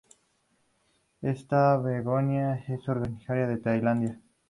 [1.21, 4.19] Esta "begonia" es originaria de Tailandia.